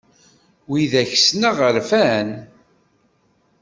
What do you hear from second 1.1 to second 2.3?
ssneɣ rfan.